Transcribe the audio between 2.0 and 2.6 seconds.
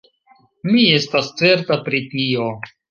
tio.